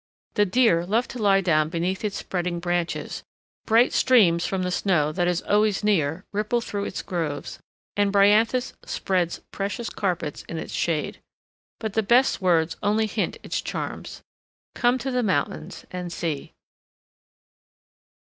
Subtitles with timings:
[0.33, 3.21] The deer love to lie down beneath its spreading branches;
[3.67, 7.59] bright streams from the snow that is always near ripple through its groves,
[7.95, 11.19] and bryanthus spreads precious carpets in its shade.
[11.77, 14.23] But the best words only hint its charms.
[14.73, 16.53] Come to the mountains and see.